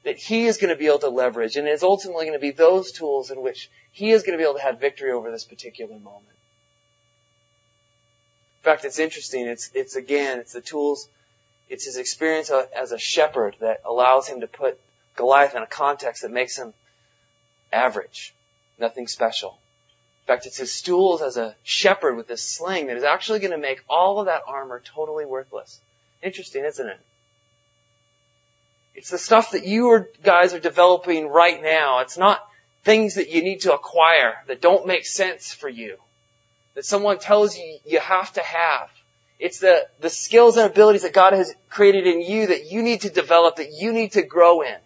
[0.05, 2.53] that he is going to be able to leverage and it's ultimately going to be
[2.53, 5.45] those tools in which he is going to be able to have victory over this
[5.45, 6.25] particular moment.
[8.61, 9.47] In fact, it's interesting.
[9.47, 11.09] It's, it's again, it's the tools,
[11.69, 14.79] it's his experience as a shepherd that allows him to put
[15.17, 16.73] Goliath in a context that makes him
[17.73, 18.35] average.
[18.79, 19.59] Nothing special.
[20.25, 23.51] In fact, it's his tools as a shepherd with this sling that is actually going
[23.53, 25.81] to make all of that armor totally worthless.
[26.23, 27.01] Interesting, isn't it?
[28.95, 32.01] It's the stuff that you guys are developing right now.
[32.01, 32.47] It's not
[32.85, 35.97] things that you need to acquire that don't make sense for you.
[36.75, 38.91] that someone tells you you have to have.
[39.39, 43.03] It's the, the skills and abilities that God has created in you that you need
[43.03, 44.77] to develop, that you need to grow in.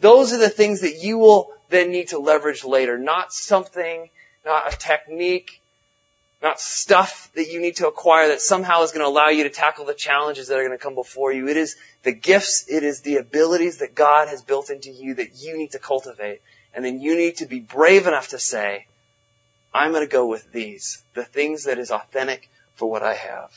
[0.00, 4.08] Those are the things that you will then need to leverage later, not something,
[4.44, 5.59] not a technique,
[6.42, 9.50] not stuff that you need to acquire that somehow is going to allow you to
[9.50, 11.48] tackle the challenges that are going to come before you.
[11.48, 15.42] It is the gifts, it is the abilities that God has built into you that
[15.42, 16.40] you need to cultivate.
[16.72, 18.86] And then you need to be brave enough to say,
[19.74, 23.50] I'm going to go with these, the things that is authentic for what I have.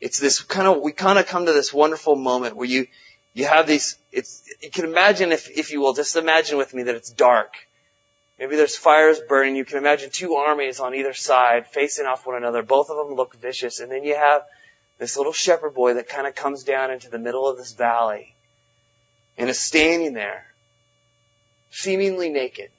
[0.00, 2.86] It's this kind of, we kind of come to this wonderful moment where you,
[3.32, 6.84] you have these, it's, you can imagine if, if you will, just imagine with me
[6.84, 7.54] that it's dark
[8.40, 9.54] Maybe there's fires burning.
[9.54, 12.62] You can imagine two armies on either side facing off one another.
[12.62, 13.80] Both of them look vicious.
[13.80, 14.42] And then you have
[14.98, 18.34] this little shepherd boy that kind of comes down into the middle of this valley
[19.36, 20.46] and is standing there,
[21.70, 22.70] seemingly naked,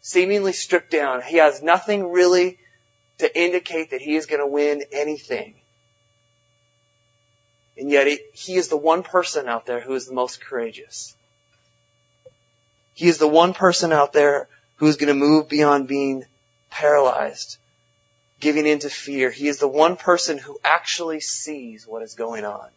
[0.00, 1.20] seemingly stripped down.
[1.20, 2.58] He has nothing really
[3.18, 5.54] to indicate that he is going to win anything.
[7.76, 11.15] And yet he is the one person out there who is the most courageous.
[12.96, 16.24] He is the one person out there who is going to move beyond being
[16.70, 17.58] paralyzed,
[18.40, 19.30] giving into fear.
[19.30, 22.68] He is the one person who actually sees what is going on.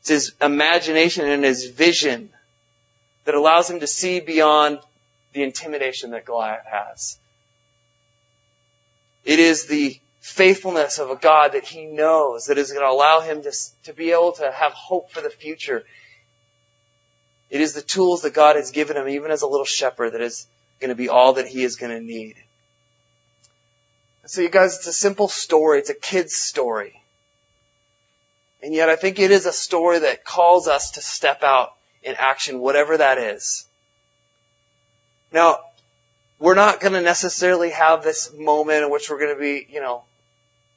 [0.00, 2.30] It's his imagination and his vision
[3.24, 4.78] that allows him to see beyond
[5.32, 7.18] the intimidation that Goliath has.
[9.24, 13.22] It is the faithfulness of a God that he knows that is going to allow
[13.22, 13.52] him to,
[13.84, 15.84] to be able to have hope for the future
[17.52, 20.22] it is the tools that God has given him, even as a little shepherd, that
[20.22, 20.46] is
[20.80, 22.34] going to be all that he is going to need.
[24.24, 25.78] So you guys, it's a simple story.
[25.78, 26.98] It's a kid's story.
[28.62, 32.14] And yet I think it is a story that calls us to step out in
[32.18, 33.66] action, whatever that is.
[35.30, 35.58] Now,
[36.38, 39.82] we're not going to necessarily have this moment in which we're going to be, you
[39.82, 40.04] know,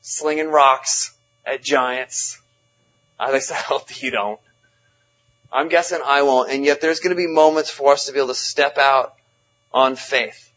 [0.02, 2.38] slinging rocks at giants.
[3.18, 4.42] At least I hope you don't.
[5.52, 6.52] I'm guessing I won't.
[6.52, 9.16] And yet there's going to be moments for us to be able to step out
[9.74, 10.52] on faith.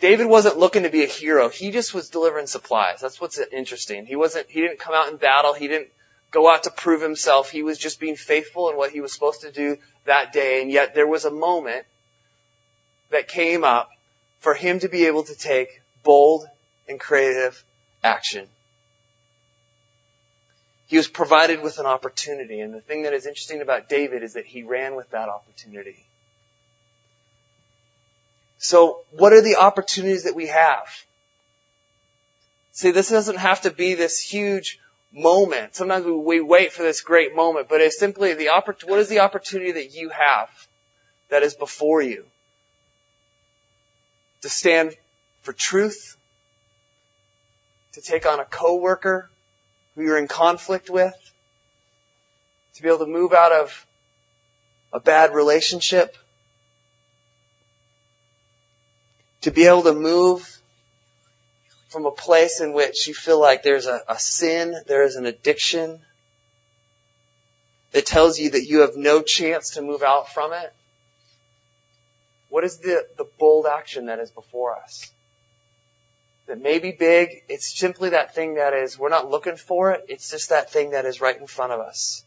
[0.00, 1.48] David wasn't looking to be a hero.
[1.48, 3.00] He just was delivering supplies.
[3.00, 4.04] That's what's interesting.
[4.06, 5.54] He wasn't, he didn't come out in battle.
[5.54, 5.88] He didn't
[6.30, 7.50] go out to prove himself.
[7.50, 10.60] He was just being faithful in what he was supposed to do that day.
[10.60, 11.84] And yet there was a moment
[13.10, 13.90] that came up
[14.40, 16.46] for him to be able to take bold
[16.88, 17.62] and creative
[18.02, 18.48] action
[20.86, 22.60] he was provided with an opportunity.
[22.60, 26.04] And the thing that is interesting about David is that he ran with that opportunity.
[28.58, 30.86] So what are the opportunities that we have?
[32.72, 34.78] See, this doesn't have to be this huge
[35.12, 35.74] moment.
[35.74, 39.20] Sometimes we, wait for this great moment, but it's simply the oppor- what is the
[39.20, 40.48] opportunity that you have
[41.28, 42.24] that is before you?
[44.42, 44.96] To stand
[45.42, 46.16] for truth,
[47.92, 49.28] to take on a coworker,
[49.94, 51.14] who you're in conflict with,
[52.74, 53.86] to be able to move out of
[54.92, 56.16] a bad relationship,
[59.42, 60.60] to be able to move
[61.88, 65.26] from a place in which you feel like there's a, a sin, there is an
[65.26, 66.00] addiction
[67.92, 70.72] that tells you that you have no chance to move out from it.
[72.48, 75.11] What is the, the bold action that is before us?
[76.52, 77.44] That may be big.
[77.48, 80.04] It's simply that thing that is, we're not looking for it.
[80.10, 82.24] It's just that thing that is right in front of us.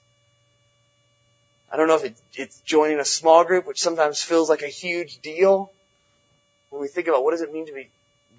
[1.71, 4.67] I don't know if it, it's joining a small group, which sometimes feels like a
[4.67, 5.71] huge deal.
[6.71, 7.88] When we think about what does it mean to be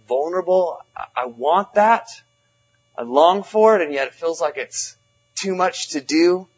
[0.09, 2.09] vulnerable, I, I want that.
[2.99, 4.97] I long for it, and yet it feels like it's
[5.37, 6.49] too much to do.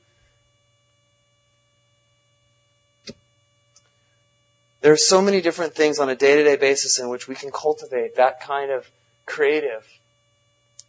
[4.81, 8.17] There are so many different things on a day-to-day basis in which we can cultivate
[8.17, 8.91] that kind of
[9.29, 9.87] creative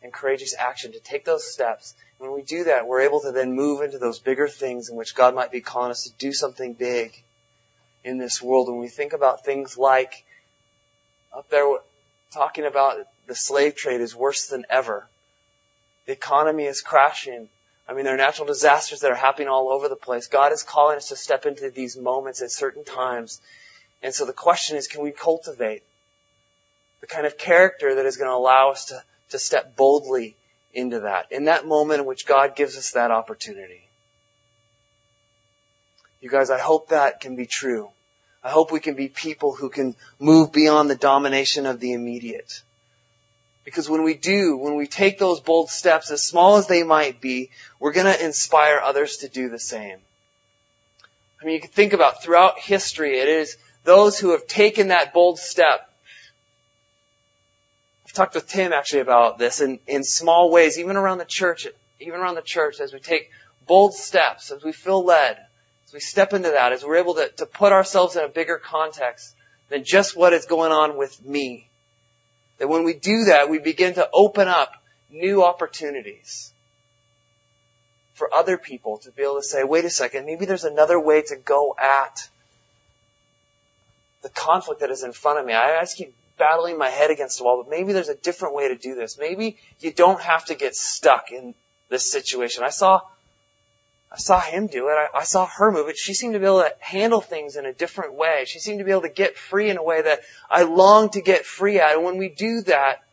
[0.01, 1.93] and courageous action to take those steps.
[2.17, 5.15] When we do that, we're able to then move into those bigger things in which
[5.15, 7.11] God might be calling us to do something big
[8.03, 8.69] in this world.
[8.69, 10.23] When we think about things like
[11.35, 11.65] up there
[12.33, 12.97] talking about
[13.27, 15.07] the slave trade is worse than ever.
[16.05, 17.49] The economy is crashing.
[17.87, 20.27] I mean, there are natural disasters that are happening all over the place.
[20.27, 23.41] God is calling us to step into these moments at certain times.
[24.01, 25.83] And so the question is, can we cultivate
[27.01, 30.35] the kind of character that is going to allow us to, to step boldly
[30.73, 33.87] into that, in that moment in which God gives us that opportunity.
[36.21, 37.89] You guys, I hope that can be true.
[38.43, 42.61] I hope we can be people who can move beyond the domination of the immediate.
[43.65, 47.21] Because when we do, when we take those bold steps, as small as they might
[47.21, 49.99] be, we're going to inspire others to do the same.
[51.41, 55.13] I mean, you can think about throughout history, it is those who have taken that
[55.13, 55.88] bold step.
[58.09, 61.67] I've talked with Tim actually about this in, in small ways, even around the church,
[61.99, 63.29] even around the church, as we take
[63.67, 65.37] bold steps, as we feel led,
[65.85, 68.57] as we step into that, as we're able to, to put ourselves in a bigger
[68.57, 69.35] context
[69.69, 71.67] than just what is going on with me.
[72.57, 74.73] That when we do that, we begin to open up
[75.11, 76.51] new opportunities
[78.15, 81.21] for other people to be able to say, wait a second, maybe there's another way
[81.21, 82.27] to go at
[84.23, 85.53] the conflict that is in front of me.
[85.53, 88.69] I just keep battling my head against the wall, but maybe there's a different way
[88.69, 89.19] to do this.
[89.19, 91.53] Maybe you don't have to get stuck in
[91.89, 92.63] this situation.
[92.63, 93.01] I saw,
[94.11, 94.93] I saw him do it.
[94.93, 95.97] I, I saw her move it.
[95.97, 98.45] She seemed to be able to handle things in a different way.
[98.47, 101.21] She seemed to be able to get free in a way that I long to
[101.21, 101.95] get free at.
[101.95, 103.03] And when we do that,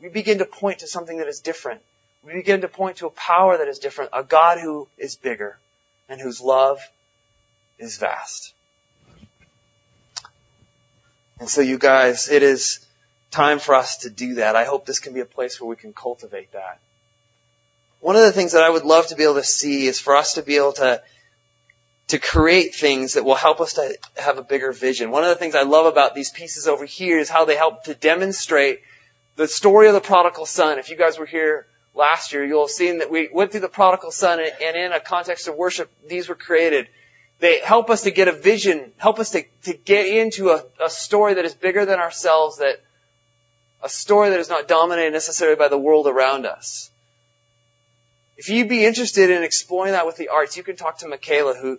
[0.00, 1.80] we begin to point to something that is different.
[2.24, 5.56] We begin to point to a power that is different, a God who is bigger
[6.08, 6.80] and whose love
[7.78, 8.52] is vast.
[11.40, 12.84] And so you guys, it is
[13.30, 14.56] time for us to do that.
[14.56, 16.80] I hope this can be a place where we can cultivate that.
[18.00, 20.16] One of the things that I would love to be able to see is for
[20.16, 21.02] us to be able to
[22.08, 25.10] to create things that will help us to have a bigger vision.
[25.10, 27.84] One of the things I love about these pieces over here is how they help
[27.84, 28.80] to demonstrate
[29.36, 30.78] the story of the prodigal son.
[30.78, 33.68] If you guys were here last year, you'll have seen that we went through the
[33.68, 36.88] prodigal son and in a context of worship, these were created.
[37.40, 40.90] They help us to get a vision, help us to, to get into a, a
[40.90, 42.80] story that is bigger than ourselves, that
[43.82, 46.90] a story that is not dominated necessarily by the world around us.
[48.36, 51.54] If you'd be interested in exploring that with the arts, you can talk to Michaela
[51.54, 51.78] who,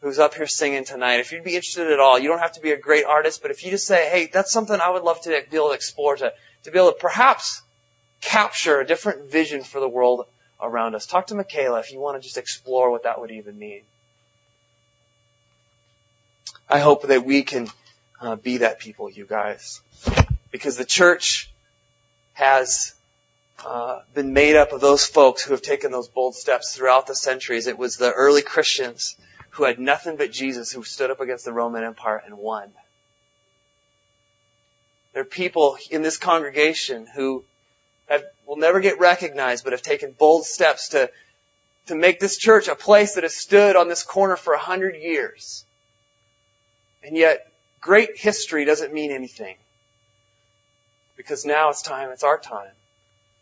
[0.00, 1.20] who's up here singing tonight.
[1.20, 3.50] If you'd be interested at all, you don't have to be a great artist, but
[3.50, 6.16] if you just say, hey, that's something I would love to be able to explore,
[6.16, 6.32] to,
[6.64, 7.62] to be able to perhaps
[8.20, 10.26] capture a different vision for the world
[10.60, 11.06] around us.
[11.06, 13.82] Talk to Michaela if you want to just explore what that would even mean.
[16.70, 17.68] I hope that we can
[18.20, 19.80] uh, be that people, you guys.
[20.50, 21.50] Because the church
[22.34, 22.94] has
[23.64, 27.14] uh, been made up of those folks who have taken those bold steps throughout the
[27.14, 27.66] centuries.
[27.66, 29.16] It was the early Christians
[29.50, 32.70] who had nothing but Jesus who stood up against the Roman Empire and won.
[35.14, 37.44] There are people in this congregation who
[38.08, 41.10] have, will never get recognized but have taken bold steps to,
[41.86, 44.96] to make this church a place that has stood on this corner for a hundred
[44.96, 45.64] years.
[47.02, 47.46] And yet,
[47.80, 49.56] great history doesn't mean anything.
[51.16, 52.70] Because now it's time, it's our time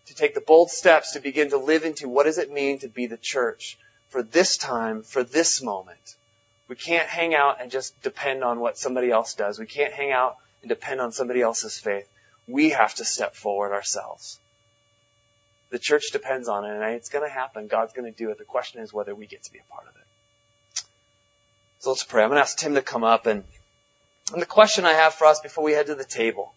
[0.07, 2.89] to take the bold steps to begin to live into what does it mean to
[2.89, 3.77] be the church
[4.09, 6.15] for this time, for this moment.
[6.69, 9.59] We can't hang out and just depend on what somebody else does.
[9.59, 12.09] We can't hang out and depend on somebody else's faith.
[12.49, 14.39] We have to step forward ourselves.
[15.71, 17.67] The church depends on it and it's going to happen.
[17.67, 18.39] God's going to do it.
[18.39, 20.06] The question is whether we get to be a part of it.
[21.87, 22.25] So let's pray.
[22.25, 23.45] I'm going to ask Tim to come up and,
[24.33, 26.53] and the question I have for us before we head to the table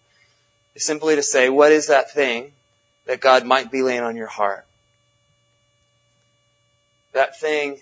[0.73, 2.51] is simply to say, what is that thing
[3.05, 4.65] that God might be laying on your heart?
[7.13, 7.77] That thing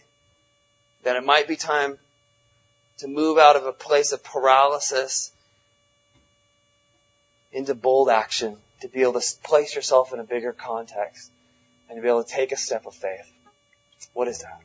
[1.03, 1.97] that it might be time
[2.97, 5.31] to move out of a place of paralysis
[7.53, 11.31] into bold action, to be able to place yourself in a bigger context
[11.87, 13.31] and to be able to take a step of faith.
[14.11, 14.59] What is that?